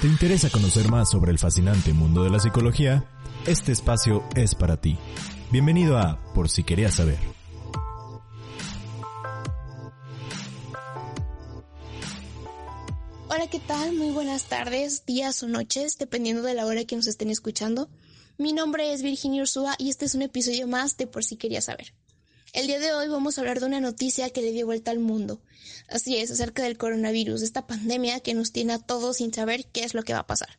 ¿Te 0.00 0.06
interesa 0.06 0.48
conocer 0.48 0.88
más 0.88 1.10
sobre 1.10 1.30
el 1.30 1.38
fascinante 1.38 1.92
mundo 1.92 2.24
de 2.24 2.30
la 2.30 2.40
psicología? 2.40 3.04
Este 3.46 3.70
espacio 3.70 4.24
es 4.34 4.54
para 4.54 4.80
ti. 4.80 4.96
Bienvenido 5.52 5.98
a 5.98 6.18
Por 6.32 6.48
si 6.48 6.64
querías 6.64 6.94
saber. 6.94 7.18
Hola, 13.28 13.46
¿qué 13.50 13.60
tal? 13.60 13.92
Muy 13.92 14.10
buenas 14.12 14.44
tardes, 14.44 15.04
días 15.04 15.42
o 15.42 15.48
noches, 15.48 15.98
dependiendo 15.98 16.40
de 16.44 16.54
la 16.54 16.64
hora 16.64 16.86
que 16.86 16.96
nos 16.96 17.06
estén 17.06 17.28
escuchando. 17.28 17.90
Mi 18.38 18.54
nombre 18.54 18.94
es 18.94 19.02
Virginia 19.02 19.42
Ursúa 19.42 19.74
y 19.76 19.90
este 19.90 20.06
es 20.06 20.14
un 20.14 20.22
episodio 20.22 20.66
más 20.66 20.96
de 20.96 21.08
Por 21.08 21.24
si 21.24 21.36
querías 21.36 21.66
saber. 21.66 21.92
El 22.52 22.66
día 22.66 22.80
de 22.80 22.92
hoy 22.92 23.06
vamos 23.06 23.38
a 23.38 23.42
hablar 23.42 23.60
de 23.60 23.66
una 23.66 23.80
noticia 23.80 24.30
que 24.30 24.42
le 24.42 24.50
dio 24.50 24.66
vuelta 24.66 24.90
al 24.90 24.98
mundo. 24.98 25.40
Así 25.88 26.16
es, 26.16 26.32
acerca 26.32 26.64
del 26.64 26.78
coronavirus, 26.78 27.42
esta 27.42 27.66
pandemia 27.66 28.20
que 28.20 28.34
nos 28.34 28.50
tiene 28.50 28.72
a 28.72 28.78
todos 28.78 29.18
sin 29.18 29.32
saber 29.32 29.66
qué 29.66 29.84
es 29.84 29.94
lo 29.94 30.02
que 30.02 30.14
va 30.14 30.20
a 30.20 30.26
pasar. 30.26 30.58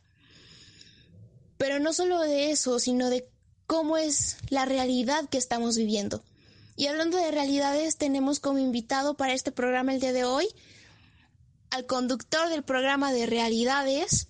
Pero 1.58 1.80
no 1.80 1.92
solo 1.92 2.20
de 2.20 2.50
eso, 2.50 2.78
sino 2.78 3.10
de 3.10 3.28
cómo 3.66 3.98
es 3.98 4.38
la 4.48 4.64
realidad 4.64 5.28
que 5.28 5.36
estamos 5.36 5.76
viviendo. 5.76 6.24
Y 6.76 6.86
hablando 6.86 7.18
de 7.18 7.30
realidades, 7.30 7.98
tenemos 7.98 8.40
como 8.40 8.58
invitado 8.58 9.14
para 9.14 9.34
este 9.34 9.52
programa 9.52 9.92
el 9.92 10.00
día 10.00 10.14
de 10.14 10.24
hoy 10.24 10.48
al 11.70 11.86
conductor 11.86 12.48
del 12.48 12.62
programa 12.62 13.12
de 13.12 13.26
realidades, 13.26 14.28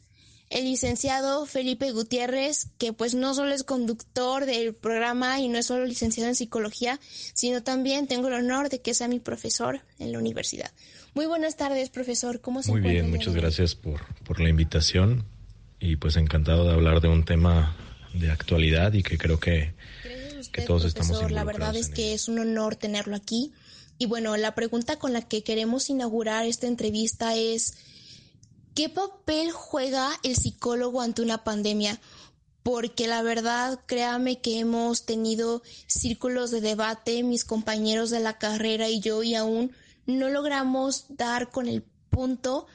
el 0.52 0.65
licenciado 0.65 1.47
Felipe 1.47 1.92
Gutiérrez, 1.92 2.69
que 2.79 2.92
pues 2.92 3.15
no 3.15 3.34
solo 3.34 3.52
es 3.52 3.65
conductor 3.65 4.45
del 4.45 4.75
programa 4.75 5.41
y 5.41 5.48
no 5.48 5.59
es 5.59 5.66
solo 5.66 5.87
licenciado 5.87 6.28
en 6.28 6.34
psicología, 6.34 7.00
sino 7.33 7.62
también 7.62 8.06
tengo 8.06 8.28
el 8.28 8.34
honor 8.34 8.69
de 8.69 8.81
que 8.81 8.92
sea 8.92 9.09
mi 9.09 9.19
profesor 9.19 9.81
en 9.98 10.12
la 10.12 10.19
universidad. 10.19 10.70
Muy 11.14 11.27
buenas 11.27 11.56
tardes, 11.56 11.89
profesor. 11.89 12.41
¿Cómo 12.41 12.62
se 12.62 12.70
Muy 12.70 12.81
bien, 12.83 13.11
muchas 13.11 13.34
gracias 13.34 13.75
por, 13.75 14.03
por 14.25 14.41
la 14.41 14.50
invitación 14.50 15.25
y 15.81 15.97
pues 15.97 16.17
encantado 16.17 16.64
de 16.66 16.72
hablar 16.72 17.00
de 17.00 17.09
un 17.09 17.25
tema 17.25 17.77
de 18.12 18.31
actualidad 18.31 18.92
y 18.92 19.03
que 19.03 19.16
creo 19.16 19.41
que, 19.41 19.72
que 20.53 20.62
todos 20.62 20.84
estamos 20.84 21.31
La 21.31 21.44
verdad 21.44 21.75
es 21.77 21.89
que 21.89 22.12
es 22.12 22.28
un 22.28 22.39
honor 22.39 22.77
tenerlo 22.77 23.16
aquí. 23.16 23.53
Y 23.98 24.06
bueno, 24.06 24.37
la 24.37 24.55
pregunta 24.55 24.98
con 24.98 25.12
la 25.12 25.22
que 25.22 25.42
queremos 25.42 25.89
inaugurar 25.89 26.44
esta 26.44 26.66
entrevista 26.66 27.37
es 27.37 27.75
¿Qué 28.75 28.89
papel 28.89 29.53
juega 29.53 30.11
el 30.23 30.34
psicólogo 30.34 31.03
ante 31.03 31.20
una 31.20 31.45
pandemia? 31.45 32.01
Porque 32.62 33.06
la 33.06 33.23
verdad, 33.23 33.81
créame 33.84 34.41
que 34.41 34.61
hemos 34.61 35.05
tenido 35.05 35.62
círculos 35.87 36.51
de 36.51 36.62
debate, 36.62 37.23
mis 37.23 37.45
compañeros 37.45 38.09
de 38.09 38.20
la 38.20 38.39
carrera 38.39 38.89
y 38.89 39.00
yo, 39.00 39.23
y 39.23 39.34
aún 39.34 39.73
no 40.06 40.31
logramos 40.31 41.05
dar 41.11 41.50
con 41.50 41.69
el 41.69 41.83
punto 42.09 42.67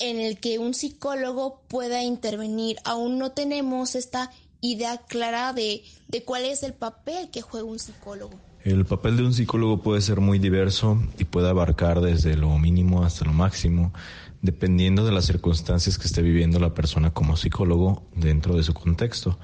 en 0.00 0.18
el 0.18 0.40
que 0.40 0.58
un 0.58 0.74
psicólogo 0.74 1.62
pueda 1.68 2.02
intervenir. 2.02 2.78
Aún 2.84 3.18
no 3.18 3.30
tenemos 3.30 3.94
esta 3.94 4.32
idea 4.60 4.98
clara 4.98 5.52
de, 5.52 5.84
de 6.08 6.24
cuál 6.24 6.46
es 6.46 6.64
el 6.64 6.74
papel 6.74 7.30
que 7.30 7.42
juega 7.42 7.66
un 7.66 7.78
psicólogo. 7.78 8.34
El 8.64 8.84
papel 8.84 9.16
de 9.16 9.22
un 9.22 9.32
psicólogo 9.32 9.80
puede 9.80 10.00
ser 10.00 10.20
muy 10.20 10.40
diverso 10.40 11.00
y 11.18 11.24
puede 11.24 11.48
abarcar 11.48 12.00
desde 12.00 12.36
lo 12.36 12.58
mínimo 12.58 13.04
hasta 13.04 13.24
lo 13.24 13.32
máximo 13.32 13.92
dependiendo 14.42 15.04
de 15.04 15.12
las 15.12 15.26
circunstancias 15.26 15.98
que 15.98 16.06
esté 16.06 16.22
viviendo 16.22 16.58
la 16.58 16.74
persona 16.74 17.10
como 17.10 17.36
psicólogo 17.36 18.06
dentro 18.14 18.56
de 18.56 18.62
su 18.62 18.74
contexto. 18.74 19.38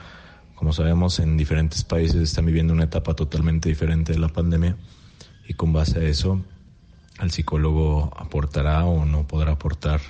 Como 0.54 0.72
sabemos, 0.72 1.18
en 1.18 1.36
diferentes 1.36 1.82
países 1.84 2.22
están 2.22 2.46
viviendo 2.46 2.72
una 2.72 2.84
etapa 2.84 3.14
totalmente 3.14 3.68
diferente 3.68 4.12
de 4.12 4.18
la 4.18 4.28
pandemia 4.28 4.76
y 5.48 5.54
con 5.54 5.72
base 5.72 5.98
a 5.98 6.02
eso, 6.04 6.40
el 7.20 7.30
psicólogo 7.30 8.12
aportará 8.16 8.84
o 8.84 9.04
no 9.04 9.26
podrá 9.26 9.52
aportar 9.52 10.00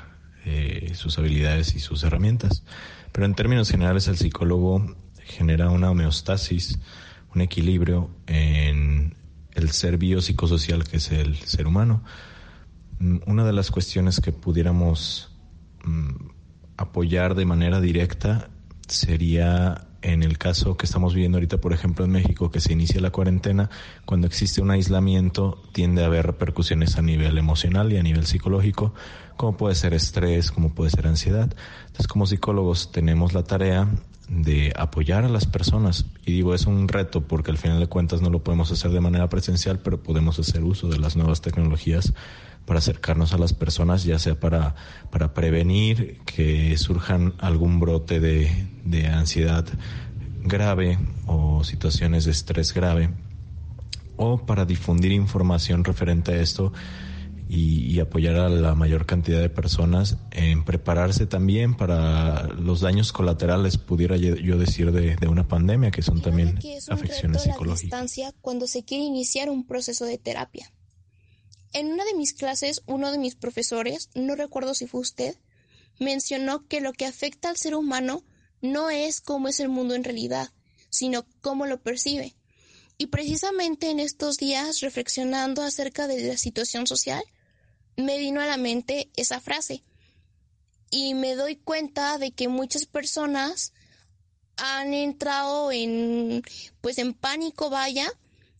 eh, 0.44 0.92
sus 0.94 1.18
habilidades 1.18 1.74
y 1.74 1.80
sus 1.80 2.02
herramientas. 2.04 2.64
Pero 3.12 3.26
en 3.26 3.34
términos 3.34 3.70
generales, 3.70 4.08
el 4.08 4.16
psicólogo 4.16 4.94
genera 5.24 5.70
una 5.70 5.90
homeostasis, 5.90 6.78
un 7.34 7.40
equilibrio 7.40 8.10
en 8.26 9.14
el 9.54 9.70
ser 9.70 9.96
biopsicosocial 9.96 10.84
que 10.84 10.96
es 10.96 11.12
el 11.12 11.36
ser 11.36 11.66
humano 11.66 12.02
una 13.26 13.44
de 13.44 13.52
las 13.52 13.70
cuestiones 13.70 14.20
que 14.20 14.32
pudiéramos 14.32 15.30
mm, 15.84 16.28
apoyar 16.76 17.34
de 17.34 17.44
manera 17.44 17.80
directa 17.80 18.48
sería 18.86 19.88
en 20.02 20.22
el 20.22 20.36
caso 20.36 20.76
que 20.76 20.86
estamos 20.86 21.14
viviendo 21.14 21.38
ahorita, 21.38 21.58
por 21.58 21.72
ejemplo, 21.72 22.04
en 22.04 22.10
México, 22.10 22.50
que 22.50 22.60
se 22.60 22.72
inicia 22.72 23.00
la 23.00 23.10
cuarentena, 23.10 23.70
cuando 24.04 24.26
existe 24.26 24.60
un 24.60 24.70
aislamiento, 24.70 25.62
tiende 25.72 26.02
a 26.02 26.06
haber 26.06 26.26
repercusiones 26.26 26.96
a 26.96 27.02
nivel 27.02 27.38
emocional 27.38 27.92
y 27.92 27.98
a 27.98 28.02
nivel 28.02 28.26
psicológico, 28.26 28.94
como 29.36 29.56
puede 29.56 29.76
ser 29.76 29.94
estrés, 29.94 30.50
como 30.50 30.74
puede 30.74 30.90
ser 30.90 31.06
ansiedad. 31.06 31.54
Entonces, 31.82 32.08
como 32.08 32.26
psicólogos 32.26 32.90
tenemos 32.90 33.32
la 33.32 33.44
tarea 33.44 33.88
de 34.28 34.72
apoyar 34.76 35.24
a 35.24 35.28
las 35.28 35.46
personas. 35.46 36.06
Y 36.26 36.32
digo, 36.32 36.54
es 36.54 36.66
un 36.66 36.88
reto 36.88 37.22
porque 37.22 37.50
al 37.50 37.58
final 37.58 37.78
de 37.78 37.86
cuentas 37.86 38.22
no 38.22 38.30
lo 38.30 38.42
podemos 38.42 38.72
hacer 38.72 38.90
de 38.90 39.00
manera 39.00 39.28
presencial, 39.28 39.78
pero 39.78 40.02
podemos 40.02 40.38
hacer 40.38 40.64
uso 40.64 40.88
de 40.88 40.98
las 40.98 41.16
nuevas 41.16 41.42
tecnologías 41.42 42.12
para 42.66 42.78
acercarnos 42.78 43.32
a 43.32 43.38
las 43.38 43.52
personas, 43.52 44.04
ya 44.04 44.18
sea 44.18 44.38
para, 44.38 44.74
para 45.10 45.34
prevenir 45.34 46.20
que 46.24 46.76
surjan 46.78 47.34
algún 47.38 47.80
brote 47.80 48.20
de, 48.20 48.68
de 48.84 49.08
ansiedad 49.08 49.66
grave 50.44 50.98
o 51.26 51.64
situaciones 51.64 52.24
de 52.24 52.32
estrés 52.32 52.72
grave, 52.74 53.10
o 54.16 54.44
para 54.44 54.64
difundir 54.64 55.12
información 55.12 55.84
referente 55.84 56.32
a 56.32 56.40
esto 56.40 56.72
y, 57.54 58.00
apoyar 58.00 58.36
a 58.36 58.48
la 58.48 58.74
mayor 58.74 59.04
cantidad 59.04 59.38
de 59.40 59.50
personas 59.50 60.16
en 60.30 60.64
prepararse 60.64 61.26
también 61.26 61.74
para 61.74 62.44
los 62.48 62.80
daños 62.80 63.12
colaterales, 63.12 63.76
pudiera 63.76 64.16
yo 64.16 64.56
decir, 64.56 64.90
de, 64.90 65.16
de 65.16 65.28
una 65.28 65.46
pandemia, 65.46 65.90
que 65.90 66.00
son 66.00 66.22
también 66.22 66.58
afecciones 66.88 67.42
psicológicas. 67.42 68.14
cuando 68.40 68.66
se 68.66 68.84
quiere 68.84 69.04
iniciar 69.04 69.50
un 69.50 69.66
proceso 69.66 70.06
de 70.06 70.16
terapia. 70.16 70.72
En 71.72 71.92
una 71.92 72.04
de 72.04 72.14
mis 72.14 72.34
clases, 72.34 72.82
uno 72.86 73.12
de 73.12 73.18
mis 73.18 73.34
profesores, 73.34 74.10
no 74.14 74.36
recuerdo 74.36 74.74
si 74.74 74.86
fue 74.86 75.00
usted, 75.00 75.36
mencionó 75.98 76.66
que 76.68 76.80
lo 76.80 76.92
que 76.92 77.06
afecta 77.06 77.48
al 77.48 77.56
ser 77.56 77.74
humano 77.74 78.24
no 78.60 78.90
es 78.90 79.20
cómo 79.20 79.48
es 79.48 79.58
el 79.58 79.68
mundo 79.68 79.94
en 79.94 80.04
realidad, 80.04 80.52
sino 80.90 81.26
cómo 81.40 81.66
lo 81.66 81.82
percibe. 81.82 82.36
Y 82.98 83.06
precisamente 83.06 83.90
en 83.90 84.00
estos 84.00 84.36
días, 84.36 84.80
reflexionando 84.80 85.62
acerca 85.62 86.06
de 86.06 86.22
la 86.22 86.36
situación 86.36 86.86
social, 86.86 87.24
me 87.96 88.18
vino 88.18 88.40
a 88.40 88.46
la 88.46 88.58
mente 88.58 89.10
esa 89.16 89.40
frase. 89.40 89.82
Y 90.90 91.14
me 91.14 91.34
doy 91.34 91.56
cuenta 91.56 92.18
de 92.18 92.32
que 92.32 92.48
muchas 92.48 92.84
personas 92.84 93.72
han 94.56 94.92
entrado 94.92 95.72
en 95.72 96.42
pues 96.82 96.98
en 96.98 97.14
pánico, 97.14 97.70
vaya, 97.70 98.12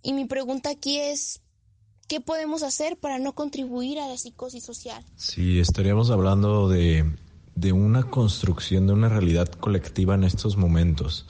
y 0.03 0.15
mi 0.15 0.25
pregunta 0.25 0.71
aquí 0.71 0.99
es 0.99 1.42
¿Qué 2.13 2.21
podemos 2.21 2.63
hacer 2.63 2.99
para 2.99 3.19
no 3.19 3.33
contribuir 3.33 3.99
a 3.99 4.07
la 4.07 4.19
psicosis 4.19 4.63
social? 4.63 5.03
Sí, 5.17 5.59
estaríamos 5.59 6.11
hablando 6.11 6.69
de, 6.69 7.11
de 7.55 7.73
una 7.73 8.03
construcción 8.03 8.87
de 8.87 8.93
una 8.93 9.09
realidad 9.09 9.49
colectiva 9.49 10.15
en 10.15 10.25
estos 10.25 10.59
momentos. 10.59 11.27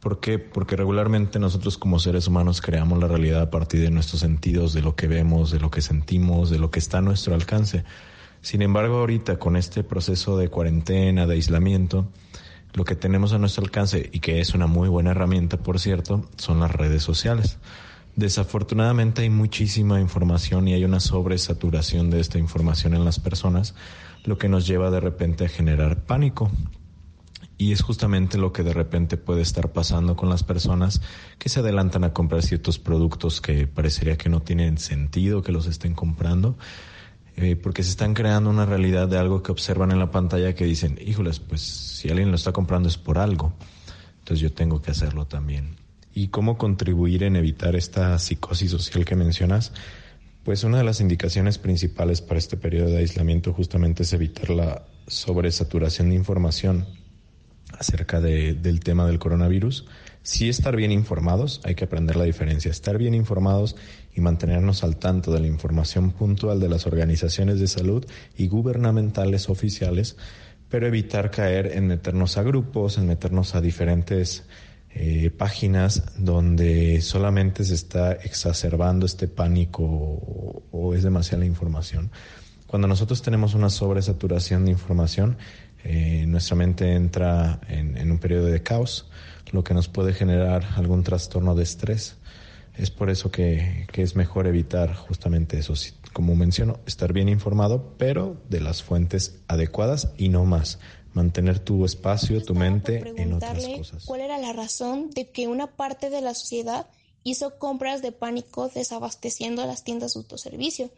¿Por 0.00 0.20
qué? 0.20 0.38
Porque 0.38 0.76
regularmente 0.76 1.38
nosotros 1.38 1.78
como 1.78 1.98
seres 1.98 2.28
humanos 2.28 2.60
creamos 2.60 2.98
la 2.98 3.08
realidad 3.08 3.40
a 3.40 3.50
partir 3.50 3.80
de 3.80 3.90
nuestros 3.90 4.20
sentidos, 4.20 4.74
de 4.74 4.82
lo 4.82 4.96
que 4.96 5.08
vemos, 5.08 5.50
de 5.50 5.60
lo 5.60 5.70
que 5.70 5.80
sentimos, 5.80 6.50
de 6.50 6.58
lo 6.58 6.70
que 6.70 6.80
está 6.80 6.98
a 6.98 7.00
nuestro 7.00 7.34
alcance. 7.34 7.82
Sin 8.42 8.60
embargo, 8.60 8.98
ahorita 8.98 9.38
con 9.38 9.56
este 9.56 9.82
proceso 9.82 10.36
de 10.36 10.50
cuarentena, 10.50 11.26
de 11.26 11.36
aislamiento, 11.36 12.06
lo 12.74 12.84
que 12.84 12.96
tenemos 12.96 13.32
a 13.32 13.38
nuestro 13.38 13.64
alcance, 13.64 14.10
y 14.12 14.20
que 14.20 14.40
es 14.42 14.52
una 14.52 14.66
muy 14.66 14.90
buena 14.90 15.12
herramienta, 15.12 15.56
por 15.56 15.80
cierto, 15.80 16.28
son 16.36 16.60
las 16.60 16.70
redes 16.70 17.02
sociales. 17.02 17.56
Desafortunadamente 18.16 19.22
hay 19.22 19.30
muchísima 19.30 19.98
información 19.98 20.68
y 20.68 20.74
hay 20.74 20.84
una 20.84 21.00
sobresaturación 21.00 22.10
de 22.10 22.20
esta 22.20 22.38
información 22.38 22.94
en 22.94 23.06
las 23.06 23.18
personas, 23.18 23.74
lo 24.24 24.36
que 24.36 24.50
nos 24.50 24.66
lleva 24.66 24.90
de 24.90 25.00
repente 25.00 25.46
a 25.46 25.48
generar 25.48 26.04
pánico. 26.04 26.50
Y 27.56 27.72
es 27.72 27.80
justamente 27.80 28.36
lo 28.36 28.52
que 28.52 28.64
de 28.64 28.74
repente 28.74 29.16
puede 29.16 29.40
estar 29.40 29.72
pasando 29.72 30.14
con 30.14 30.28
las 30.28 30.42
personas 30.42 31.00
que 31.38 31.48
se 31.48 31.60
adelantan 31.60 32.04
a 32.04 32.12
comprar 32.12 32.42
ciertos 32.42 32.78
productos 32.78 33.40
que 33.40 33.66
parecería 33.66 34.18
que 34.18 34.28
no 34.28 34.40
tienen 34.40 34.76
sentido 34.76 35.42
que 35.42 35.52
los 35.52 35.66
estén 35.66 35.94
comprando, 35.94 36.58
eh, 37.36 37.56
porque 37.56 37.82
se 37.82 37.90
están 37.90 38.12
creando 38.12 38.50
una 38.50 38.66
realidad 38.66 39.08
de 39.08 39.16
algo 39.16 39.42
que 39.42 39.52
observan 39.52 39.90
en 39.90 39.98
la 39.98 40.10
pantalla 40.10 40.54
que 40.54 40.66
dicen, 40.66 40.98
híjoles, 41.00 41.40
pues 41.40 41.62
si 41.62 42.10
alguien 42.10 42.30
lo 42.30 42.36
está 42.36 42.52
comprando 42.52 42.88
es 42.88 42.98
por 42.98 43.16
algo, 43.16 43.54
entonces 44.18 44.40
yo 44.40 44.52
tengo 44.52 44.82
que 44.82 44.90
hacerlo 44.90 45.26
también 45.26 45.81
y 46.14 46.28
cómo 46.28 46.58
contribuir 46.58 47.22
en 47.22 47.36
evitar 47.36 47.76
esta 47.76 48.18
psicosis 48.18 48.70
social 48.70 49.04
que 49.04 49.16
mencionas, 49.16 49.72
pues 50.44 50.64
una 50.64 50.78
de 50.78 50.84
las 50.84 51.00
indicaciones 51.00 51.58
principales 51.58 52.20
para 52.20 52.38
este 52.38 52.56
periodo 52.56 52.90
de 52.90 52.98
aislamiento 52.98 53.52
justamente 53.52 54.02
es 54.02 54.12
evitar 54.12 54.50
la 54.50 54.84
sobresaturación 55.06 56.10
de 56.10 56.16
información 56.16 56.86
acerca 57.78 58.20
del 58.20 58.80
tema 58.80 59.06
del 59.06 59.18
coronavirus. 59.18 59.86
Sí 60.22 60.48
estar 60.48 60.76
bien 60.76 60.92
informados, 60.92 61.60
hay 61.64 61.74
que 61.74 61.84
aprender 61.84 62.16
la 62.16 62.24
diferencia, 62.24 62.70
estar 62.70 62.98
bien 62.98 63.14
informados 63.14 63.76
y 64.14 64.20
mantenernos 64.20 64.84
al 64.84 64.96
tanto 64.96 65.32
de 65.32 65.40
la 65.40 65.46
información 65.46 66.12
puntual 66.12 66.60
de 66.60 66.68
las 66.68 66.86
organizaciones 66.86 67.58
de 67.58 67.66
salud 67.66 68.04
y 68.36 68.48
gubernamentales 68.48 69.48
oficiales 69.48 70.16
pero 70.72 70.86
evitar 70.86 71.30
caer 71.30 71.72
en 71.74 71.86
meternos 71.86 72.38
a 72.38 72.42
grupos, 72.42 72.96
en 72.96 73.06
meternos 73.06 73.54
a 73.54 73.60
diferentes 73.60 74.44
eh, 74.94 75.30
páginas 75.30 76.02
donde 76.18 77.00
solamente 77.00 77.64
se 77.64 77.74
está 77.74 78.12
exacerbando 78.12 79.06
este 79.06 79.26
pánico 79.26 79.82
o, 79.82 80.94
es 80.94 81.02
demasiada 81.02 81.46
información. 81.46 82.10
Cuando 82.66 82.88
nosotros 82.88 83.22
tenemos 83.22 83.54
una 83.54 83.70
sobresaturación 83.70 84.66
de 84.66 84.72
información, 84.72 85.38
eh, 85.84 86.26
nuestra 86.26 86.56
mente 86.56 86.94
entra 86.94 87.60
en, 87.68 88.10
un 88.10 88.18
periodo 88.18 88.46
de 88.46 88.62
caos, 88.62 89.08
lo 89.50 89.64
que 89.64 89.72
nos 89.72 89.88
puede 89.88 90.12
generar 90.12 90.64
algún 90.76 91.02
trastorno 91.02 91.54
de 91.54 91.62
estrés. 91.62 92.16
Es 92.76 92.90
por 92.90 93.08
eso 93.08 93.30
que, 93.30 93.86
que 93.92 94.02
es 94.02 94.14
mejor 94.14 94.46
evitar 94.46 94.94
justamente 94.94 95.58
eso. 95.58 95.74
Como 96.12 96.36
menciono, 96.36 96.80
estar 96.86 97.12
bien 97.14 97.28
informado, 97.30 97.94
pero 97.98 98.42
de 98.48 98.60
las 98.60 98.82
fuentes 98.82 99.40
adecuadas 99.48 100.12
y 100.18 100.28
no 100.28 100.44
más 100.44 100.78
mantener 101.14 101.58
tu 101.58 101.84
espacio, 101.84 102.42
tu 102.42 102.54
mente 102.54 103.12
en 103.16 103.34
otras 103.34 103.66
cosas. 103.66 104.04
¿Cuál 104.04 104.22
era 104.22 104.38
la 104.38 104.52
razón 104.52 105.10
de 105.10 105.30
que 105.30 105.48
una 105.48 105.76
parte 105.76 106.10
de 106.10 106.20
la 106.20 106.34
sociedad 106.34 106.86
hizo 107.24 107.58
compras 107.58 108.02
de 108.02 108.12
pánico 108.12 108.68
desabasteciendo 108.68 109.64
las 109.66 109.84
tiendas 109.84 110.14
de 110.14 110.20
autoservicio? 110.20 110.90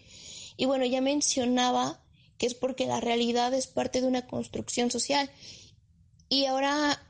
Y 0.56 0.66
bueno, 0.66 0.84
ya 0.84 1.00
mencionaba 1.00 2.00
que 2.38 2.46
es 2.46 2.54
porque 2.54 2.86
la 2.86 3.00
realidad 3.00 3.52
es 3.54 3.66
parte 3.66 4.00
de 4.00 4.06
una 4.06 4.26
construcción 4.26 4.90
social. 4.90 5.30
Y 6.28 6.46
ahora 6.46 7.02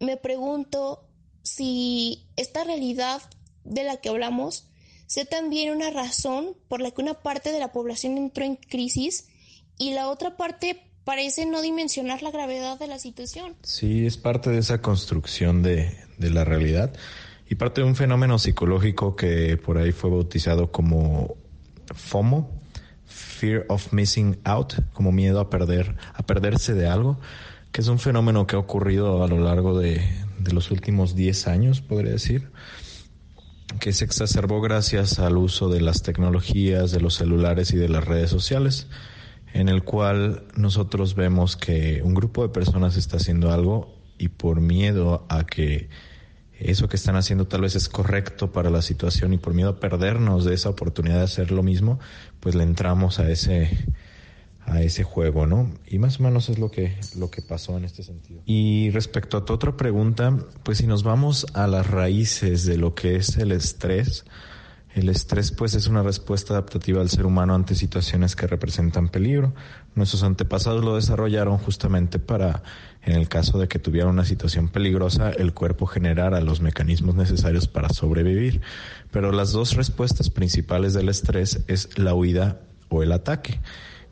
me 0.00 0.16
pregunto 0.16 1.08
si 1.42 2.26
esta 2.36 2.64
realidad 2.64 3.22
de 3.64 3.84
la 3.84 3.98
que 3.98 4.08
hablamos 4.08 4.68
sea 5.06 5.24
también 5.24 5.74
una 5.74 5.90
razón 5.90 6.56
por 6.68 6.80
la 6.80 6.90
que 6.90 7.02
una 7.02 7.22
parte 7.22 7.52
de 7.52 7.58
la 7.58 7.72
población 7.72 8.16
entró 8.16 8.44
en 8.44 8.56
crisis 8.56 9.28
y 9.78 9.92
la 9.92 10.08
otra 10.08 10.36
parte 10.36 10.91
parece 11.04 11.46
no 11.46 11.62
dimensionar 11.62 12.22
la 12.22 12.30
gravedad 12.30 12.78
de 12.78 12.86
la 12.86 12.98
situación. 12.98 13.54
Sí, 13.62 14.06
es 14.06 14.16
parte 14.16 14.50
de 14.50 14.58
esa 14.58 14.80
construcción 14.80 15.62
de, 15.62 15.96
de 16.18 16.30
la 16.30 16.44
realidad 16.44 16.92
y 17.48 17.56
parte 17.56 17.82
de 17.82 17.86
un 17.86 17.96
fenómeno 17.96 18.38
psicológico 18.38 19.16
que 19.16 19.56
por 19.56 19.78
ahí 19.78 19.92
fue 19.92 20.10
bautizado 20.10 20.70
como 20.72 21.36
FOMO, 21.94 22.50
Fear 23.04 23.66
of 23.68 23.92
Missing 23.92 24.38
Out, 24.44 24.74
como 24.92 25.12
miedo 25.12 25.40
a 25.40 25.50
perder, 25.50 25.96
a 26.14 26.22
perderse 26.22 26.74
de 26.74 26.86
algo, 26.86 27.18
que 27.72 27.80
es 27.80 27.88
un 27.88 27.98
fenómeno 27.98 28.46
que 28.46 28.56
ha 28.56 28.58
ocurrido 28.58 29.22
a 29.22 29.28
lo 29.28 29.38
largo 29.38 29.78
de, 29.78 30.00
de 30.38 30.52
los 30.52 30.70
últimos 30.70 31.14
10 31.14 31.46
años, 31.48 31.80
podría 31.80 32.12
decir, 32.12 32.50
que 33.80 33.92
se 33.92 34.04
exacerbó 34.04 34.60
gracias 34.60 35.18
al 35.18 35.36
uso 35.36 35.68
de 35.68 35.80
las 35.80 36.02
tecnologías, 36.02 36.90
de 36.90 37.00
los 37.00 37.14
celulares 37.14 37.72
y 37.72 37.76
de 37.76 37.88
las 37.88 38.04
redes 38.04 38.30
sociales 38.30 38.86
en 39.52 39.68
el 39.68 39.82
cual 39.82 40.44
nosotros 40.56 41.14
vemos 41.14 41.56
que 41.56 42.02
un 42.02 42.14
grupo 42.14 42.42
de 42.42 42.48
personas 42.48 42.96
está 42.96 43.18
haciendo 43.18 43.52
algo 43.52 43.94
y 44.18 44.28
por 44.28 44.60
miedo 44.60 45.26
a 45.28 45.44
que 45.44 45.88
eso 46.58 46.88
que 46.88 46.96
están 46.96 47.16
haciendo 47.16 47.46
tal 47.46 47.62
vez 47.62 47.74
es 47.74 47.88
correcto 47.88 48.52
para 48.52 48.70
la 48.70 48.82
situación 48.82 49.32
y 49.32 49.38
por 49.38 49.52
miedo 49.52 49.70
a 49.70 49.80
perdernos 49.80 50.44
de 50.44 50.54
esa 50.54 50.70
oportunidad 50.70 51.18
de 51.18 51.24
hacer 51.24 51.50
lo 51.50 51.62
mismo, 51.62 51.98
pues 52.40 52.54
le 52.54 52.62
entramos 52.62 53.18
a 53.18 53.30
ese 53.30 53.70
a 54.64 54.80
ese 54.80 55.02
juego, 55.02 55.44
¿no? 55.46 55.72
Y 55.88 55.98
más 55.98 56.20
o 56.20 56.22
menos 56.22 56.48
es 56.48 56.58
lo 56.58 56.70
que 56.70 56.96
lo 57.16 57.30
que 57.30 57.42
pasó 57.42 57.76
en 57.76 57.84
este 57.84 58.04
sentido. 58.04 58.42
Y 58.46 58.90
respecto 58.90 59.36
a 59.36 59.44
tu 59.44 59.52
otra 59.52 59.76
pregunta, 59.76 60.36
pues 60.62 60.78
si 60.78 60.86
nos 60.86 61.02
vamos 61.02 61.46
a 61.54 61.66
las 61.66 61.88
raíces 61.88 62.64
de 62.64 62.76
lo 62.78 62.94
que 62.94 63.16
es 63.16 63.36
el 63.38 63.50
estrés, 63.50 64.24
el 64.94 65.08
estrés 65.08 65.52
pues 65.52 65.74
es 65.74 65.86
una 65.86 66.02
respuesta 66.02 66.52
adaptativa 66.52 66.98
del 66.98 67.08
ser 67.08 67.24
humano 67.24 67.54
ante 67.54 67.74
situaciones 67.74 68.36
que 68.36 68.46
representan 68.46 69.08
peligro. 69.08 69.54
Nuestros 69.94 70.22
antepasados 70.22 70.84
lo 70.84 70.96
desarrollaron 70.96 71.56
justamente 71.58 72.18
para, 72.18 72.62
en 73.02 73.14
el 73.14 73.28
caso 73.28 73.58
de 73.58 73.68
que 73.68 73.78
tuviera 73.78 74.08
una 74.08 74.26
situación 74.26 74.68
peligrosa, 74.68 75.30
el 75.30 75.54
cuerpo 75.54 75.86
generara 75.86 76.40
los 76.42 76.60
mecanismos 76.60 77.14
necesarios 77.14 77.68
para 77.68 77.88
sobrevivir. 77.88 78.60
Pero 79.10 79.32
las 79.32 79.52
dos 79.52 79.74
respuestas 79.76 80.28
principales 80.28 80.92
del 80.92 81.08
estrés 81.08 81.64
es 81.68 81.98
la 81.98 82.14
huida 82.14 82.60
o 82.90 83.02
el 83.02 83.12
ataque. 83.12 83.60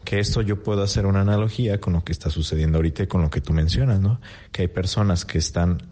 Que 0.05 0.19
esto 0.19 0.41
yo 0.41 0.63
puedo 0.63 0.83
hacer 0.83 1.05
una 1.05 1.21
analogía 1.21 1.79
con 1.79 1.93
lo 1.93 2.05
que 2.05 2.13
está 2.13 2.31
sucediendo 2.31 2.79
ahorita 2.79 3.03
y 3.03 3.07
con 3.07 3.21
lo 3.21 3.29
que 3.29 3.43
tú 3.43 3.53
mencionas, 3.53 4.01
¿no? 4.01 4.19
Que 4.51 4.63
hay 4.63 4.69
personas 4.69 5.27
que 5.27 5.37
están 5.37 5.83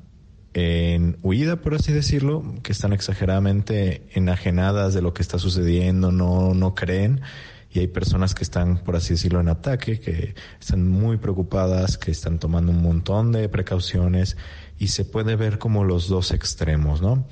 en 0.58 1.18
huida, 1.22 1.60
por 1.60 1.74
así 1.74 1.92
decirlo, 1.92 2.42
que 2.64 2.72
están 2.72 2.92
exageradamente 2.92 4.02
enajenadas 4.12 4.92
de 4.92 5.02
lo 5.02 5.14
que 5.14 5.22
está 5.22 5.38
sucediendo, 5.38 6.10
no, 6.10 6.52
no 6.52 6.74
creen. 6.74 7.20
Y 7.70 7.78
hay 7.78 7.86
personas 7.86 8.34
que 8.34 8.42
están, 8.42 8.78
por 8.78 8.96
así 8.96 9.10
decirlo, 9.14 9.40
en 9.40 9.48
ataque, 9.48 10.00
que 10.00 10.34
están 10.58 10.88
muy 10.88 11.18
preocupadas, 11.18 11.96
que 11.96 12.10
están 12.10 12.40
tomando 12.40 12.72
un 12.72 12.82
montón 12.82 13.30
de 13.30 13.48
precauciones 13.48 14.36
y 14.78 14.88
se 14.88 15.04
puede 15.04 15.36
ver 15.36 15.58
como 15.58 15.84
los 15.84 16.08
dos 16.08 16.32
extremos, 16.32 17.02
¿no? 17.02 17.26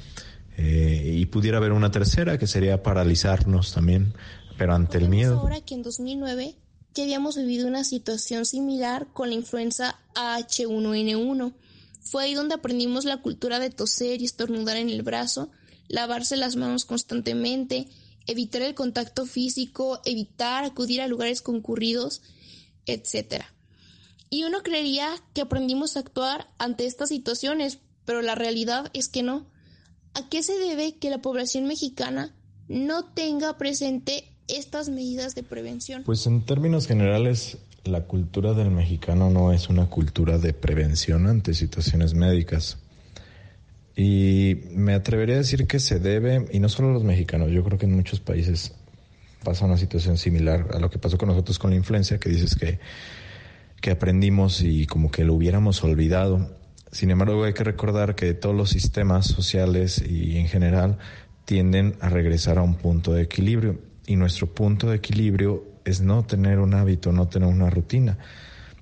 Eh, 0.56 1.16
y 1.16 1.26
pudiera 1.26 1.58
haber 1.58 1.72
una 1.72 1.90
tercera 1.90 2.38
que 2.38 2.46
sería 2.46 2.82
paralizarnos 2.82 3.72
también, 3.72 4.14
pero 4.56 4.74
ante 4.74 4.98
el 4.98 5.08
miedo. 5.08 5.40
Ahora 5.40 5.60
que 5.62 5.74
en 5.74 5.82
2009 5.82 6.54
ya 6.94 7.02
habíamos 7.02 7.36
vivido 7.36 7.66
una 7.66 7.82
situación 7.82 8.46
similar 8.46 9.08
con 9.12 9.30
la 9.30 9.34
influenza 9.34 9.98
H1N1 10.14 11.54
fue 12.06 12.22
ahí 12.22 12.34
donde 12.34 12.54
aprendimos 12.54 13.04
la 13.04 13.20
cultura 13.20 13.58
de 13.58 13.70
toser 13.70 14.22
y 14.22 14.24
estornudar 14.24 14.76
en 14.76 14.88
el 14.90 15.02
brazo, 15.02 15.50
lavarse 15.88 16.36
las 16.36 16.54
manos 16.54 16.84
constantemente, 16.84 17.88
evitar 18.28 18.62
el 18.62 18.74
contacto 18.74 19.26
físico, 19.26 20.00
evitar 20.04 20.64
acudir 20.64 21.00
a 21.00 21.08
lugares 21.08 21.42
concurridos, 21.42 22.22
etc. 22.86 23.42
Y 24.30 24.44
uno 24.44 24.62
creería 24.62 25.10
que 25.34 25.40
aprendimos 25.40 25.96
a 25.96 26.00
actuar 26.00 26.48
ante 26.58 26.86
estas 26.86 27.08
situaciones, 27.08 27.78
pero 28.04 28.22
la 28.22 28.36
realidad 28.36 28.88
es 28.92 29.08
que 29.08 29.24
no. 29.24 29.50
¿A 30.14 30.28
qué 30.28 30.44
se 30.44 30.58
debe 30.58 30.96
que 30.96 31.10
la 31.10 31.20
población 31.20 31.66
mexicana 31.66 32.36
no 32.68 33.04
tenga 33.04 33.58
presente 33.58 34.32
estas 34.46 34.88
medidas 34.88 35.34
de 35.34 35.42
prevención? 35.42 36.04
Pues 36.04 36.24
en 36.26 36.46
términos 36.46 36.86
generales, 36.86 37.58
la 37.86 38.02
cultura 38.02 38.52
del 38.52 38.70
mexicano 38.70 39.30
no 39.30 39.52
es 39.52 39.68
una 39.68 39.86
cultura 39.86 40.38
de 40.38 40.52
prevención 40.52 41.26
ante 41.26 41.54
situaciones 41.54 42.14
médicas. 42.14 42.78
Y 43.96 44.62
me 44.72 44.94
atrevería 44.94 45.36
a 45.36 45.38
decir 45.38 45.66
que 45.66 45.80
se 45.80 45.98
debe, 45.98 46.46
y 46.52 46.60
no 46.60 46.68
solo 46.68 46.92
los 46.92 47.02
mexicanos, 47.02 47.50
yo 47.50 47.64
creo 47.64 47.78
que 47.78 47.86
en 47.86 47.94
muchos 47.94 48.20
países 48.20 48.74
pasa 49.42 49.64
una 49.64 49.78
situación 49.78 50.18
similar 50.18 50.68
a 50.74 50.78
lo 50.78 50.90
que 50.90 50.98
pasó 50.98 51.16
con 51.16 51.28
nosotros 51.28 51.58
con 51.58 51.70
la 51.70 51.76
influencia, 51.76 52.18
que 52.18 52.28
dices 52.28 52.56
que, 52.56 52.78
que 53.80 53.90
aprendimos 53.90 54.60
y 54.60 54.86
como 54.86 55.10
que 55.10 55.24
lo 55.24 55.34
hubiéramos 55.34 55.82
olvidado. 55.82 56.50
Sin 56.92 57.10
embargo, 57.10 57.44
hay 57.44 57.54
que 57.54 57.64
recordar 57.64 58.14
que 58.14 58.34
todos 58.34 58.54
los 58.54 58.70
sistemas 58.70 59.26
sociales 59.26 60.02
y 60.06 60.38
en 60.38 60.48
general 60.48 60.98
tienden 61.46 61.96
a 62.00 62.08
regresar 62.10 62.58
a 62.58 62.62
un 62.62 62.74
punto 62.74 63.12
de 63.14 63.22
equilibrio. 63.22 63.78
Y 64.06 64.16
nuestro 64.16 64.46
punto 64.46 64.90
de 64.90 64.96
equilibrio 64.96 65.75
es 65.86 66.00
no 66.00 66.24
tener 66.24 66.58
un 66.58 66.74
hábito, 66.74 67.12
no 67.12 67.28
tener 67.28 67.48
una 67.48 67.70
rutina. 67.70 68.18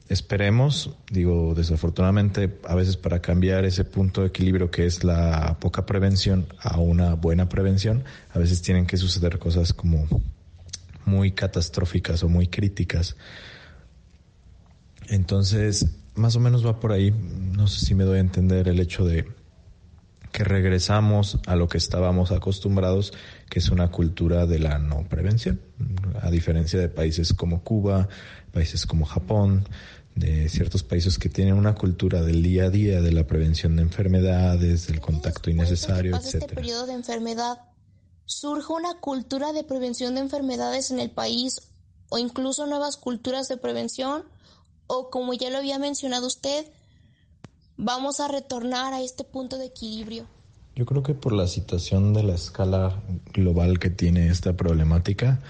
Esperemos, 0.08 0.96
digo, 1.11 1.54
desafortunadamente, 1.54 2.58
a 2.64 2.75
veces 2.75 2.96
para 2.96 3.20
cambiar 3.20 3.64
ese 3.64 3.84
punto 3.84 4.23
de 4.23 4.28
equilibrio 4.28 4.70
que 4.70 4.87
es 4.87 5.04
la 5.04 5.58
poca 5.61 5.87
prevención 5.87 6.46
a 6.61 6.78
una 6.78 7.14
buena 7.14 7.49
prevención, 7.49 8.04
a 8.32 8.38
veces 8.38 8.62
tienen 8.62 8.87
que 8.87 8.96
suceder 8.96 9.38
cosas 9.38 9.73
como 9.75 10.08
muy 11.04 11.32
catastróficas 11.32 12.23
o 12.23 12.28
muy 12.28 12.49
críticas. 12.49 13.16
Entonces, 15.08 15.87
más 16.14 16.37
o 16.37 16.40
menos 16.40 16.64
va 16.64 16.80
por 16.80 16.92
ahí. 16.92 17.11
No 17.11 17.66
sé 17.66 17.84
si 17.84 17.94
me 17.94 18.04
doy 18.04 18.16
a 18.16 18.20
entender 18.20 18.68
el 18.68 18.80
hecho 18.80 19.04
de 19.04 19.26
que 20.32 20.42
regresamos 20.42 21.38
a 21.46 21.54
lo 21.54 21.68
que 21.68 21.78
estábamos 21.78 22.32
acostumbrados, 22.32 23.12
que 23.48 23.58
es 23.58 23.68
una 23.70 23.90
cultura 23.90 24.46
de 24.46 24.58
la 24.58 24.78
no 24.78 25.06
prevención, 25.08 25.60
a 26.20 26.30
diferencia 26.30 26.78
de 26.78 26.88
países 26.88 27.32
como 27.32 27.62
Cuba, 27.62 28.08
países 28.52 28.86
como 28.86 29.04
Japón, 29.04 29.64
de 30.14 30.48
ciertos 30.48 30.82
países 30.82 31.18
que 31.18 31.28
tienen 31.28 31.54
una 31.54 31.74
cultura 31.74 32.22
del 32.22 32.42
día 32.42 32.64
a 32.64 32.70
día 32.70 33.02
de 33.02 33.12
la 33.12 33.26
prevención 33.26 33.76
de 33.76 33.82
enfermedades, 33.82 34.86
del 34.86 35.00
contacto 35.00 35.50
innecesario, 35.50 36.16
etc. 36.16 36.26
este 36.26 36.54
periodo 36.54 36.86
de 36.86 36.92
enfermedad, 36.94 37.58
surge 38.24 38.72
una 38.72 39.00
cultura 39.00 39.52
de 39.52 39.64
prevención 39.64 40.14
de 40.14 40.20
enfermedades 40.20 40.90
en 40.90 41.00
el 41.00 41.10
país 41.10 41.60
o 42.08 42.18
incluso 42.18 42.66
nuevas 42.66 42.96
culturas 42.96 43.48
de 43.48 43.56
prevención 43.56 44.24
o 44.86 45.10
como 45.10 45.34
ya 45.34 45.50
lo 45.50 45.58
había 45.58 45.78
mencionado 45.78 46.26
usted, 46.26 46.66
vamos 47.76 48.20
a 48.20 48.28
retornar 48.28 48.92
a 48.92 49.00
este 49.00 49.24
punto 49.24 49.58
de 49.58 49.66
equilibrio? 49.66 50.26
Yo 50.76 50.87
creo 50.87 51.04
que 51.04 51.14
por 51.14 51.33
la 51.33 51.47
situación 51.47 52.14
de 52.14 52.25
la 52.25 52.35
escala 52.35 53.00
global 53.33 53.78
que 53.78 53.90
tiene 53.90 54.28
esta 54.28 54.54
problemática, 54.57 55.40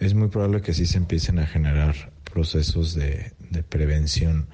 es 0.00 0.14
muy 0.14 0.28
probable 0.28 0.60
que 0.60 0.74
sí 0.74 0.86
se 0.86 0.98
empiecen 0.98 1.38
a 1.38 1.46
generar 1.46 2.10
procesos 2.24 2.94
de, 2.94 3.32
prevención. 3.68 4.46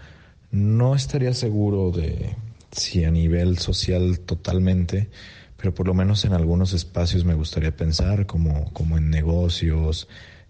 No 0.50 0.94
estaría 0.94 1.32
seguro 1.32 1.90
de 1.90 2.36
si 2.70 3.04
a 3.04 3.10
nivel 3.10 3.58
social 3.58 4.20
totalmente, 4.20 5.08
pero 5.56 5.74
por 5.74 5.86
lo 5.86 5.94
menos 5.94 6.24
en 6.26 6.34
algunos 6.34 6.74
espacios 6.74 7.24
me 7.24 7.34
gustaría 7.34 7.74
pensar, 7.74 8.26
como, 8.26 8.70
como 8.72 8.98
en 8.98 9.08
negocios, 9.08 10.08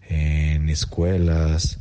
en 0.08 0.68
escuelas, 0.68 1.78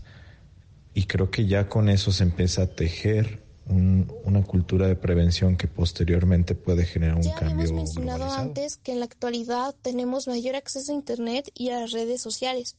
y 0.94 1.06
creo 1.06 1.32
que 1.32 1.48
ya 1.48 1.68
con 1.68 1.90
eso 1.90 2.12
se 2.12 2.24
empieza 2.24 2.64
a 2.64 2.68
tejer 2.68 3.42
una 3.72 4.44
cultura 4.44 4.88
de 4.88 4.96
prevención 4.96 5.56
que 5.56 5.68
posteriormente 5.68 6.56
puede 6.56 6.86
generar 6.86 7.16
un 7.16 7.24
cambio. 7.24 7.40
Ya 7.40 7.54
habíamos 7.54 7.72
mencionado 7.72 8.32
antes 8.32 8.78
que 8.78 8.92
en 8.92 9.00
la 9.00 9.06
actualidad 9.06 9.75
tenemos 9.82 10.28
mayor 10.28 10.56
acceso 10.56 10.92
a 10.92 10.96
Internet 10.96 11.50
y 11.54 11.70
a 11.70 11.80
las 11.80 11.92
redes 11.92 12.22
sociales. 12.22 12.75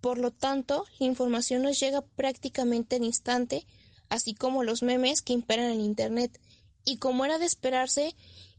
Por 0.00 0.18
lo 0.18 0.30
tanto, 0.30 0.84
la 1.00 1.06
información 1.06 1.62
nos 1.62 1.78
llega 1.80 2.02
prácticamente 2.02 2.96
al 2.96 3.04
instante, 3.04 3.66
así 4.08 4.34
como 4.34 4.62
los 4.62 4.82
memes 4.82 5.22
que 5.22 5.32
imperan 5.32 5.70
en 5.70 5.80
Internet. 5.80 6.40
Y 6.84 6.98
como 6.98 7.24
era 7.24 7.38
de 7.38 7.46
esperarse, 7.46 8.14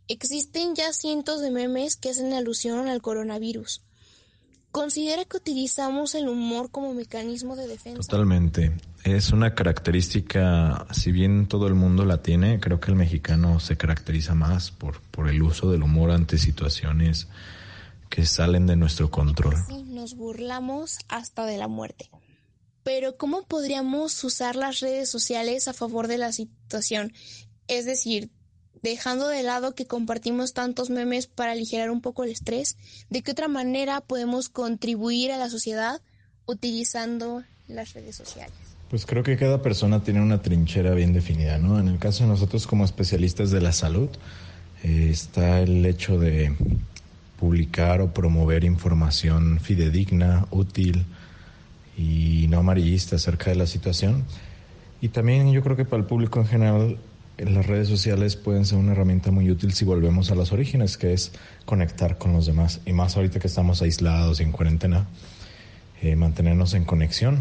existen 0.07 0.75
ya 0.75 0.91
cientos 0.91 1.39
de 1.39 1.51
memes 1.51 1.95
que 1.95 2.09
hacen 2.09 2.33
alusión 2.33 2.87
al 2.89 3.01
coronavirus. 3.01 3.81
¿Considera 4.71 5.25
que 5.25 5.37
utilizamos 5.37 6.13
el 6.13 6.27
humor 6.27 6.69
como 6.69 6.93
mecanismo 6.93 7.55
de 7.55 7.67
defensa? 7.67 8.01
Totalmente. 8.01 8.71
Es 9.03 9.31
una 9.31 9.55
característica, 9.55 10.85
si 10.91 11.11
bien 11.11 11.47
todo 11.47 11.67
el 11.67 11.73
mundo 11.73 12.05
la 12.05 12.21
tiene, 12.21 12.59
creo 12.59 12.79
que 12.79 12.91
el 12.91 12.97
mexicano 12.97 13.59
se 13.59 13.77
caracteriza 13.77 14.35
más 14.35 14.69
por, 14.69 15.01
por 15.01 15.27
el 15.27 15.41
uso 15.41 15.71
del 15.71 15.81
humor 15.81 16.11
ante 16.11 16.37
situaciones 16.37 17.27
que 18.09 18.25
salen 18.25 18.67
de 18.67 18.75
nuestro 18.75 19.09
control. 19.09 19.55
Sí, 19.67 19.83
nos 19.83 20.15
burlamos 20.15 20.99
hasta 21.07 21.45
de 21.45 21.57
la 21.57 21.67
muerte. 21.67 22.11
Pero 22.83 23.17
¿cómo 23.17 23.45
podríamos 23.45 24.23
usar 24.23 24.55
las 24.55 24.79
redes 24.81 25.09
sociales 25.09 25.67
a 25.67 25.73
favor 25.73 26.07
de 26.07 26.17
la 26.17 26.31
situación? 26.31 27.13
Es 27.67 27.85
decir, 27.85 28.31
dejando 28.81 29.27
de 29.27 29.43
lado 29.43 29.75
que 29.75 29.85
compartimos 29.85 30.53
tantos 30.53 30.89
memes 30.89 31.27
para 31.27 31.51
aligerar 31.51 31.91
un 31.91 32.01
poco 32.01 32.23
el 32.23 32.31
estrés, 32.31 32.77
¿de 33.09 33.21
qué 33.21 33.31
otra 33.31 33.47
manera 33.47 34.01
podemos 34.01 34.49
contribuir 34.49 35.31
a 35.31 35.37
la 35.37 35.49
sociedad 35.49 36.01
utilizando 36.45 37.43
las 37.67 37.93
redes 37.93 38.15
sociales? 38.15 38.55
Pues 38.89 39.05
creo 39.05 39.21
que 39.21 39.37
cada 39.37 39.61
persona 39.61 40.03
tiene 40.03 40.21
una 40.21 40.41
trinchera 40.41 40.95
bien 40.95 41.13
definida, 41.13 41.59
¿no? 41.59 41.79
En 41.79 41.87
el 41.87 41.99
caso 41.99 42.23
de 42.23 42.29
nosotros 42.29 42.65
como 42.65 42.85
especialistas 42.85 43.51
de 43.51 43.61
la 43.61 43.71
salud, 43.71 44.09
eh, 44.83 45.09
está 45.11 45.59
el 45.59 45.85
hecho 45.85 46.17
de 46.17 46.55
publicar 47.39 48.01
o 48.01 48.13
promover 48.13 48.63
información 48.63 49.59
fidedigna, 49.59 50.47
útil 50.51 51.05
y 51.97 52.47
no 52.49 52.59
amarillista 52.59 53.17
acerca 53.17 53.51
de 53.51 53.57
la 53.57 53.67
situación. 53.67 54.25
Y 55.01 55.09
también 55.09 55.51
yo 55.51 55.61
creo 55.61 55.75
que 55.77 55.85
para 55.85 56.01
el 56.01 56.07
público 56.07 56.39
en 56.39 56.47
general 56.47 56.97
las 57.45 57.65
redes 57.65 57.87
sociales 57.87 58.35
pueden 58.35 58.65
ser 58.65 58.77
una 58.77 58.91
herramienta 58.91 59.31
muy 59.31 59.49
útil 59.49 59.73
si 59.73 59.85
volvemos 59.85 60.31
a 60.31 60.35
los 60.35 60.51
orígenes, 60.51 60.97
que 60.97 61.13
es 61.13 61.31
conectar 61.65 62.17
con 62.17 62.33
los 62.33 62.45
demás. 62.45 62.81
Y 62.85 62.93
más 62.93 63.15
ahorita 63.15 63.39
que 63.39 63.47
estamos 63.47 63.81
aislados 63.81 64.39
y 64.39 64.43
en 64.43 64.51
cuarentena, 64.51 65.07
eh, 66.01 66.15
mantenernos 66.15 66.73
en 66.73 66.85
conexión. 66.85 67.39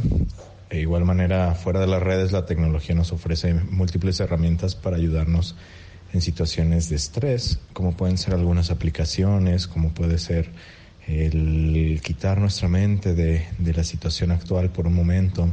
De 0.71 0.81
igual 0.81 1.05
manera, 1.05 1.55
fuera 1.55 1.81
de 1.81 1.87
las 1.87 2.03
redes, 2.03 2.33
la 2.33 2.47
tecnología 2.47 2.95
nos 2.95 3.13
ofrece 3.13 3.55
múltiples 3.55 4.21
herramientas 4.21 4.75
para 4.75 4.97
ayudarnos 4.97 5.57
en 6.13 6.21
situaciones 6.21 6.89
de 6.89 6.97
estrés, 6.97 7.59
como 7.73 7.97
pueden 7.97 8.19
ser 8.19 8.35
algunas 8.35 8.71
aplicaciones, 8.71 9.67
como 9.67 9.93
puede 9.93 10.19
ser 10.19 10.51
el 11.07 12.01
quitar 12.05 12.39
nuestra 12.39 12.69
mente 12.69 13.15
de, 13.15 13.47
de 13.59 13.75
la 13.75 13.83
situación 13.83 14.31
actual 14.31 14.71
por 14.71 14.87
un 14.87 14.95
momento, 14.95 15.49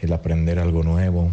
el 0.00 0.12
aprender 0.12 0.58
algo 0.58 0.82
nuevo, 0.82 1.30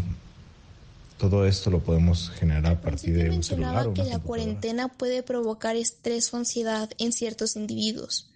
todo 1.17 1.45
esto 1.45 1.69
lo 1.69 1.79
podemos 1.79 2.29
generar 2.31 2.73
a 2.73 2.81
partir 2.81 3.15
de 3.15 3.29
un 3.29 3.43
celular. 3.43 3.93
que 3.93 4.03
la 4.03 4.19
cuarentena 4.19 4.89
puede 4.89 5.23
provocar 5.23 5.75
estrés 5.75 6.33
o 6.33 6.37
ansiedad 6.37 6.89
en 6.97 7.11
ciertos 7.11 7.55
individuos. 7.55 8.29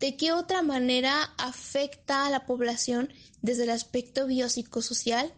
¿De 0.00 0.16
qué 0.16 0.32
otra 0.32 0.62
manera 0.62 1.30
afecta 1.38 2.26
a 2.26 2.30
la 2.30 2.46
población 2.46 3.10
desde 3.40 3.64
el 3.64 3.70
aspecto 3.70 4.26
biopsicosocial 4.26 5.32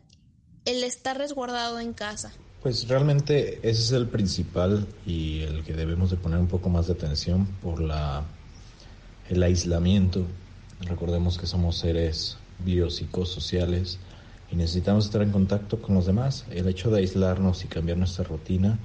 el 0.64 0.84
estar 0.84 1.18
resguardado 1.18 1.80
en 1.80 1.92
casa? 1.92 2.32
Pues 2.62 2.88
realmente 2.88 3.58
ese 3.58 3.82
es 3.82 3.92
el 3.92 4.08
principal 4.08 4.86
y 5.04 5.40
el 5.40 5.64
que 5.64 5.74
debemos 5.74 6.10
de 6.10 6.16
poner 6.16 6.38
un 6.38 6.48
poco 6.48 6.70
más 6.70 6.86
de 6.86 6.94
atención 6.94 7.46
por 7.62 7.80
la 7.80 8.24
el 9.28 9.42
aislamiento. 9.42 10.24
Recordemos 10.80 11.38
que 11.38 11.46
somos 11.46 11.78
seres 11.78 12.38
biopsicosociales 12.60 13.98
y 14.54 14.56
necesitamos 14.56 15.06
estar 15.06 15.20
en 15.20 15.32
contacto 15.32 15.82
con 15.82 15.96
los 15.96 16.06
demás. 16.06 16.44
El 16.49 16.68
hecho 16.68 16.88
de 16.88 17.00
aislarnos 17.00 17.64
y 17.64 17.66
cambiar 17.66 17.99
nuestra 17.99 18.23
rutina 18.23 18.78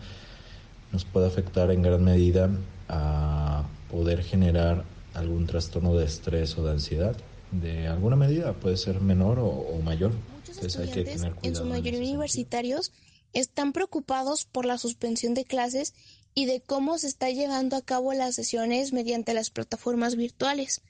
nos 0.92 1.06
puede 1.06 1.28
afectar 1.28 1.70
en 1.70 1.84
gran 1.84 2.04
medida 2.04 2.50
a 2.88 3.68
poder 3.92 4.24
generar 4.24 4.84
algún 5.14 5.46
trastorno 5.46 5.96
de 5.96 6.06
estrés 6.06 6.58
o 6.58 6.64
de 6.64 6.72
ansiedad. 6.72 7.16
De 7.52 7.88
alguna 7.88 8.16
medida 8.16 8.54
puede 8.54 8.78
ser 8.78 9.00
menor 9.00 9.38
o, 9.40 9.80
mayor. 9.84 10.12
Muchos 10.38 10.64
estudiantes, 10.64 11.28
en 11.44 11.56
su 11.56 11.66
mayoría 11.66 12.00
universitarios, 12.00 12.92
están 13.34 13.72
preocupados 13.72 14.46
por 14.46 14.66
la 14.66 14.80
suspensión 14.80 15.36
de 15.36 15.46
clases 15.46 15.94
y 16.34 16.46
de 16.46 16.62
cómo 16.62 16.98
se 16.98 17.06
está 17.06 17.30
llevando 17.30 17.76
a 17.76 17.84
cabo 17.84 18.14
las 18.14 18.34
sesiones 18.34 18.92
mediante 18.92 19.36
las 19.36 19.52
plataformas 19.52 20.16
virtuales. 20.16 20.82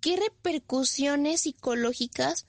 ¿Qué 0.00 0.16
repercusiones 0.16 1.42
psicológicas 1.42 2.46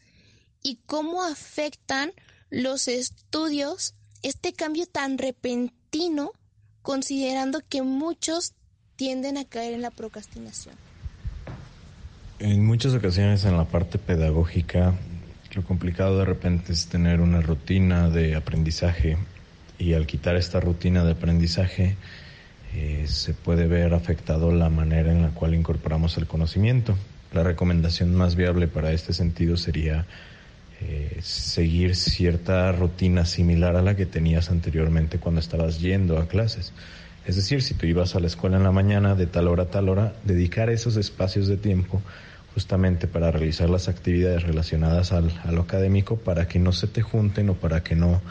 y 0.64 0.80
cómo 0.86 1.24
afectan 1.24 2.12
los 2.50 2.88
estudios 2.88 3.96
este 4.22 4.54
cambio 4.54 4.86
tan 4.86 5.18
repentino, 5.18 6.32
considerando 6.82 7.62
que 7.68 7.82
muchos 7.82 8.54
tienden 8.96 9.38
a 9.38 9.46
caer 9.46 9.74
en 9.74 9.82
la 9.82 9.92
procrastinación. 9.92 10.76
En 12.40 12.66
muchas 12.66 12.94
ocasiones 12.94 13.46
en 13.46 13.58
la 13.58 13.66
parte 13.66 13.98
pedagógica, 13.98 14.94
lo 15.54 15.64
complicado 15.64 16.18
de 16.20 16.26
repente 16.26 16.74
es 16.74 16.88
tener 16.88 17.22
una 17.22 17.42
rutina 17.42 18.10
de 18.10 18.36
aprendizaje 18.36 19.18
y 19.78 19.94
al 19.94 20.06
quitar 20.06 20.36
esta 20.36 20.60
rutina 20.60 21.04
de 21.04 21.14
aprendizaje 21.14 21.96
eh, 22.76 23.06
se 23.08 23.34
puede 23.34 23.68
ver 23.68 23.94
afectado 23.94 24.52
la 24.52 24.70
manera 24.70 25.12
en 25.12 25.22
la 25.22 25.30
cual 25.30 25.56
incorporamos 25.56 26.18
el 26.18 26.28
conocimiento. 26.28 26.96
La 27.34 27.44
recomendación 27.44 28.14
más 28.14 28.36
viable 28.36 28.68
para 28.68 28.92
este 28.92 29.14
sentido 29.14 29.58
sería 29.58 30.06
eh, 30.82 31.20
seguir 31.22 31.96
cierta 31.96 32.72
rutina 32.72 33.26
similar 33.26 33.76
a 33.76 33.82
la 33.82 33.96
que 33.96 34.06
tenías 34.06 34.50
anteriormente 34.50 35.20
cuando 35.20 35.42
estabas 35.42 35.80
yendo 35.80 36.18
a 36.18 36.28
clases. 36.28 36.72
Es 37.26 37.36
decir, 37.36 37.62
si 37.62 37.74
tú 37.74 37.86
ibas 37.86 38.16
a 38.16 38.20
la 38.20 38.28
escuela 38.28 38.58
en 38.58 38.64
la 38.64 38.72
mañana 38.72 39.14
de 39.14 39.28
tal 39.28 39.48
hora 39.48 39.64
a 39.64 39.70
tal 39.70 39.90
hora, 39.90 40.14
dedicar 40.24 40.70
esos 40.70 40.96
espacios 40.96 41.48
de 41.48 41.58
tiempo 41.58 42.02
justamente 42.54 43.08
para 43.08 43.30
realizar 43.32 43.70
las 43.70 43.88
actividades 43.88 44.44
relacionadas 44.44 45.12
al, 45.12 45.30
a 45.46 45.50
académico 45.60 46.18
para 46.18 46.48
que 46.48 46.60
no 46.60 46.72
se 46.72 46.88
te 46.88 47.02
junten 47.02 47.50
o 47.50 47.54
para 47.56 47.84
que 47.84 47.96
no 47.96 48.22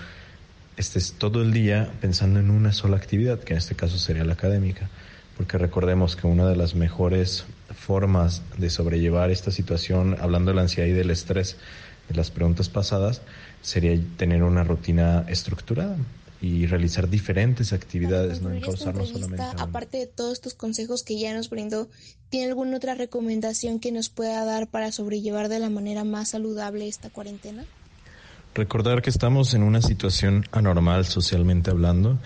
estés 0.76 1.14
todo 1.18 1.42
el 1.42 1.52
día 1.52 1.90
pensando 2.00 2.40
en 2.40 2.50
una 2.50 2.72
sola 2.72 2.96
actividad, 2.96 3.40
que 3.40 3.52
en 3.52 3.58
este 3.58 3.74
caso 3.74 3.98
sería 3.98 4.24
la 4.24 4.32
académica. 4.32 4.88
Porque 5.36 5.58
recordemos 5.58 6.16
que 6.16 6.26
una 6.26 6.48
de 6.48 6.56
las 6.56 6.74
mejores 6.74 7.44
formas 7.74 8.42
de 8.56 8.70
sobrellevar 8.70 9.30
esta 9.30 9.50
situación, 9.50 10.16
hablando 10.20 10.50
de 10.50 10.56
la 10.56 10.62
ansiedad 10.62 10.88
y 10.88 10.92
del 10.92 11.10
estrés, 11.10 11.56
de 12.08 12.14
las 12.14 12.30
preguntas 12.30 12.68
pasadas 12.68 13.22
sería 13.62 13.98
tener 14.16 14.42
una 14.42 14.64
rutina 14.64 15.24
estructurada 15.28 15.96
y 16.40 16.66
realizar 16.66 17.08
diferentes 17.08 17.72
actividades, 17.72 18.40
no 18.42 18.52
encauzarnos 18.52 19.08
solamente. 19.08 19.44
Aparte 19.58 19.98
de 19.98 20.06
todos 20.06 20.34
estos 20.34 20.54
consejos 20.54 21.02
que 21.02 21.18
ya 21.18 21.34
nos 21.34 21.50
brindó, 21.50 21.88
¿tiene 22.28 22.48
alguna 22.48 22.76
otra 22.76 22.94
recomendación 22.94 23.80
que 23.80 23.90
nos 23.90 24.08
pueda 24.08 24.44
dar 24.44 24.68
para 24.68 24.92
sobrellevar 24.92 25.48
de 25.48 25.58
la 25.58 25.68
manera 25.68 26.04
más 26.04 26.30
saludable 26.30 26.86
esta 26.86 27.10
cuarentena? 27.10 27.64
Recordar 28.54 29.02
que 29.02 29.10
estamos 29.10 29.52
en 29.54 29.62
una 29.62 29.82
situación 29.82 30.44
anormal 30.52 31.06
socialmente 31.06 31.70
hablando 31.70 32.18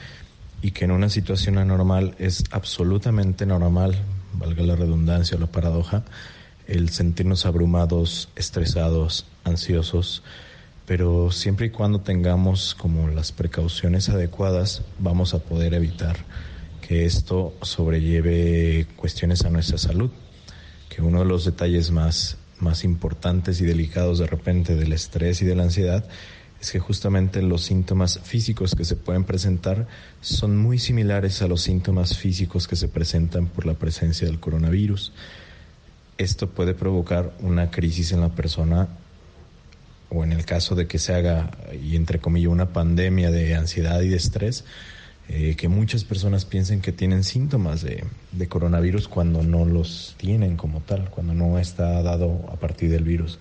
y 0.61 0.71
que 0.71 0.85
en 0.85 0.93
una 0.93 1.09
situación 1.09 1.59
anormal 1.59 2.15
es 2.19 2.45
absolutamente 2.51 3.47
normal, 3.47 3.97
valga 4.35 4.63
la 4.63 4.77
redundancia 4.77 5.37
o 5.37 5.41
la 5.41 5.47
paradoja, 5.47 6.05
el 6.67 6.91
sentirnos 6.91 7.47
abrumados, 7.47 8.29
estresados, 8.37 9.27
ansiosos, 9.45 10.23
pero 10.87 11.31
siempre 11.31 11.67
y 11.67 11.71
cuando 11.71 12.01
tengamos 12.01 12.75
como 12.75 13.09
las 13.09 13.33
precauciones 13.33 14.09
adecuadas, 14.09 14.83
vamos 14.99 15.35
a 15.35 15.39
poder 15.39 15.75
evitar 15.75 16.17
que 16.87 17.05
esto 17.05 17.55
sobrelleve 17.63 18.87
cuestiones 18.97 19.45
a 19.45 19.51
nuestra 19.51 19.79
salud, 19.79 20.11
que 20.89 21.03
uno 21.03 21.21
de 21.21 21.25
los 21.25 21.45
detalles 21.45 21.91
más, 21.91 22.37
más 22.59 22.85
importantes 22.85 23.61
y 23.61 23.65
delicados 23.65 24.19
de 24.19 24.27
repente 24.27 24.75
del 24.75 24.93
estrés 24.93 25.41
y 25.43 25.47
de 25.47 25.55
la 25.55 25.63
ansiedad 25.63 26.05
es 26.63 26.71
que 26.71 26.79
justamente 26.79 27.43
los 27.43 27.63
síntomas 27.63 28.21
físicos 28.21 28.77
que 28.77 28.85
se 28.85 28.95
pueden 28.95 29.25
presentar 29.25 29.89
son 30.21 30.57
muy 30.57 30.79
similares 30.79 31.43
a 31.43 31.49
los 31.49 31.63
síntomas 31.63 32.17
físicos 32.17 32.69
que 32.69 32.77
se 32.77 32.87
presentan 32.87 33.49
por 33.49 33.67
la 33.67 33.75
presencia 33.75 34.29
del 34.29 34.39
coronavirus. 34.39 35.13
Esto 36.19 36.51
puede 36.51 36.75
provocar 36.75 37.35
una 37.41 37.73
crisis 37.73 38.13
en 38.13 38.21
la 38.21 38.29
persona 38.29 38.89
o 40.15 40.25
en 40.25 40.33
el 40.33 40.45
caso 40.45 40.75
de 40.75 40.87
que 40.87 40.99
se 40.99 41.15
haga, 41.15 41.51
y 41.83 41.97
entre 41.97 42.19
comillas, 42.19 42.51
una 42.51 42.73
pandemia 42.73 43.31
de 43.31 43.55
ansiedad 43.55 44.01
y 44.03 44.09
de 44.09 44.17
estrés, 44.17 44.65
eh, 45.29 45.55
que 45.57 45.69
muchas 45.69 46.05
personas 46.05 46.45
piensen 46.45 46.83
que 46.83 46.93
tienen 46.93 47.25
síntomas 47.25 47.83
de, 47.83 48.05
coronavirus 48.49 49.09
cuando 49.09 49.43
no 49.43 49.65
los 49.65 50.15
tienen 50.19 50.57
como 50.57 50.81
tal, 50.81 51.09
cuando 51.11 51.33
no 51.33 51.59
está 51.59 52.03
dado 52.03 52.45
a 52.53 52.57
partir 52.57 52.91
del 52.91 53.05
virus. 53.05 53.39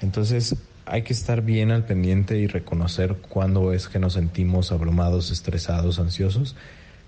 Entonces, 0.00 0.56
hay 0.86 1.02
que 1.02 1.12
estar 1.12 1.42
bien 1.42 1.72
al 1.72 1.84
pendiente 1.84 2.38
y 2.38 2.46
reconocer 2.46 3.16
cuándo 3.28 3.72
es 3.72 3.88
que 3.88 3.98
nos 3.98 4.14
sentimos 4.14 4.72
abrumados, 4.72 5.30
estresados, 5.30 5.98
ansiosos. 5.98 6.54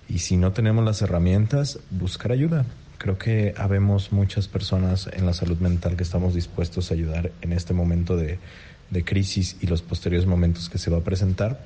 Y 0.07 0.19
si 0.19 0.37
no 0.37 0.51
tenemos 0.51 0.83
las 0.83 1.01
herramientas, 1.01 1.79
buscar 1.89 2.31
ayuda. 2.31 2.65
Creo 2.97 3.17
que 3.17 3.53
habemos 3.57 4.11
muchas 4.11 4.49
personas 4.49 5.09
en 5.13 5.25
la 5.25 5.33
salud 5.33 5.57
mental 5.59 5.95
que 5.95 6.03
estamos 6.03 6.35
dispuestos 6.35 6.91
a 6.91 6.95
ayudar 6.95 7.31
en 7.41 7.53
este 7.53 7.73
momento 7.73 8.17
de, 8.17 8.39
de 8.89 9.03
crisis 9.03 9.55
y 9.61 9.67
los 9.67 9.81
posteriores 9.81 10.27
momentos 10.27 10.69
que 10.69 10.77
se 10.77 10.89
va 10.89 10.97
a 10.97 11.03
presentar. 11.03 11.65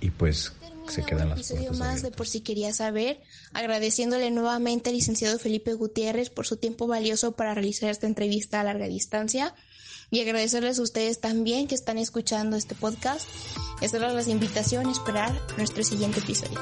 Y 0.00 0.10
pues 0.10 0.52
se 0.88 1.02
quedan 1.02 1.30
las 1.30 1.38
episodio 1.38 1.72
más 1.72 2.02
de 2.02 2.10
Por 2.10 2.26
si 2.26 2.40
quería 2.40 2.72
saber, 2.72 3.20
agradeciéndole 3.52 4.30
nuevamente 4.30 4.90
al 4.90 4.96
licenciado 4.96 5.38
Felipe 5.38 5.74
Gutiérrez 5.74 6.30
por 6.30 6.46
su 6.46 6.56
tiempo 6.56 6.86
valioso 6.86 7.32
para 7.32 7.54
realizar 7.54 7.90
esta 7.90 8.06
entrevista 8.06 8.60
a 8.60 8.64
larga 8.64 8.86
distancia 8.86 9.54
y 10.10 10.20
agradecerles 10.20 10.78
a 10.78 10.82
ustedes 10.82 11.20
también 11.20 11.68
que 11.68 11.74
están 11.74 11.98
escuchando 11.98 12.56
este 12.56 12.74
podcast 12.74 13.28
hacerles 13.82 14.26
la 14.26 14.32
invitación 14.32 14.86
a 14.86 14.92
esperar 14.92 15.38
nuestro 15.56 15.82
siguiente 15.84 16.20
episodio. 16.20 16.60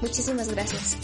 Muchísimas 0.00 0.48
gracias. 0.48 0.96